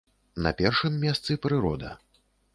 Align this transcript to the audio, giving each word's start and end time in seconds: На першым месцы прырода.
На 0.45 0.53
першым 0.61 0.97
месцы 1.03 1.39
прырода. 1.45 1.95